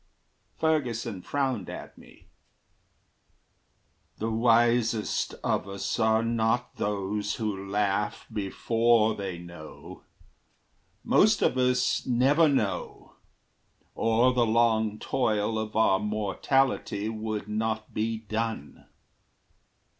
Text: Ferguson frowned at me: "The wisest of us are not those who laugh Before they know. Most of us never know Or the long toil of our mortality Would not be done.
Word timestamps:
Ferguson 0.57 1.21
frowned 1.21 1.69
at 1.69 1.95
me: 1.95 2.25
"The 4.17 4.31
wisest 4.31 5.35
of 5.43 5.67
us 5.69 5.99
are 5.99 6.23
not 6.23 6.77
those 6.77 7.35
who 7.35 7.69
laugh 7.69 8.25
Before 8.33 9.13
they 9.13 9.37
know. 9.37 10.01
Most 11.03 11.43
of 11.43 11.55
us 11.55 12.03
never 12.07 12.47
know 12.49 13.13
Or 13.93 14.33
the 14.33 14.43
long 14.43 14.97
toil 14.97 15.59
of 15.59 15.75
our 15.75 15.99
mortality 15.99 17.07
Would 17.07 17.47
not 17.47 17.93
be 17.93 18.17
done. 18.17 18.85